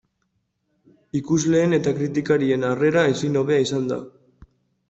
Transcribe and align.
Ikusleen 1.19 1.77
eta 1.79 1.93
kritikarien 1.99 2.67
harrera 2.71 3.07
ezin 3.15 3.41
hobea 3.43 3.67
izan 3.67 3.89
da. 3.93 4.01